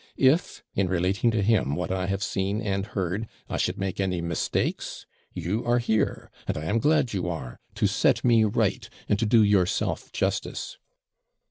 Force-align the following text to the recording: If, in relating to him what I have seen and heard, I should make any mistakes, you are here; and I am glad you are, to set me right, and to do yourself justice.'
If, 0.17 0.63
in 0.73 0.87
relating 0.89 1.29
to 1.29 1.43
him 1.43 1.75
what 1.75 1.91
I 1.91 2.07
have 2.07 2.23
seen 2.23 2.59
and 2.59 2.87
heard, 2.87 3.27
I 3.47 3.57
should 3.57 3.77
make 3.77 3.99
any 3.99 4.19
mistakes, 4.19 5.05
you 5.31 5.63
are 5.63 5.77
here; 5.77 6.31
and 6.47 6.57
I 6.57 6.65
am 6.65 6.79
glad 6.79 7.13
you 7.13 7.29
are, 7.29 7.59
to 7.75 7.85
set 7.85 8.23
me 8.25 8.43
right, 8.43 8.89
and 9.07 9.19
to 9.19 9.27
do 9.27 9.43
yourself 9.43 10.11
justice.' 10.11 10.79